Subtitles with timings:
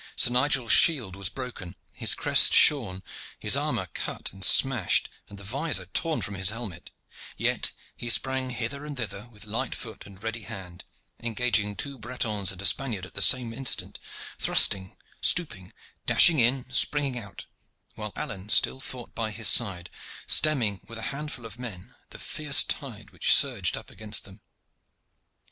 [0.15, 3.03] Sir Nigel's shield was broken, his crest shorn,
[3.39, 6.89] his armor cut and smashed, and the vizor torn from his helmet;
[7.37, 10.85] yet he sprang hither and thither with light foot and ready hand,
[11.19, 13.99] engaging two Bretons and a Spaniard at the same instant
[14.39, 15.71] thrusting, stooping,
[16.07, 17.45] dashing in, springing out
[17.93, 19.91] while Alleyne still fought by his side,
[20.25, 24.41] stemming with a handful of men the fierce tide which surged up against them.